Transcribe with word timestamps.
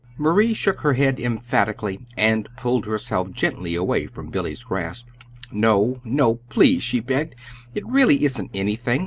Marie 0.17 0.55
shook 0.55 0.79
her 0.81 0.93
head 0.93 1.19
emphatically, 1.19 1.99
and 2.17 2.49
pulled 2.57 2.87
herself 2.87 3.29
gently 3.33 3.75
away 3.75 4.07
from 4.07 4.31
Billy's 4.31 4.63
grasp. 4.63 5.05
"No, 5.51 6.01
no, 6.03 6.37
please!" 6.49 6.81
she 6.81 6.99
begged. 6.99 7.35
"It 7.75 7.85
really 7.85 8.25
isn't 8.25 8.49
anything. 8.51 8.99